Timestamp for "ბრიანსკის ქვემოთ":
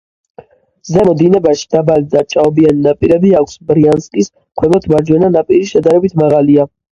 3.73-4.89